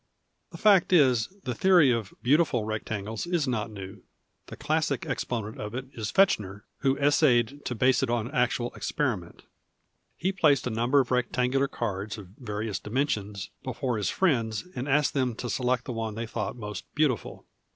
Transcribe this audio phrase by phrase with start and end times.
[0.51, 4.01] The fact is the theory of" beautiful" rectangles is not new.
[4.47, 9.43] The classic exponent of it is Fechner, who essayed to base it on actual experiment.
[10.17, 15.13] He placed a number of rectangular cards of various dimensions before his friends, and asked
[15.13, 17.45] them to select the one they thought most beautiful.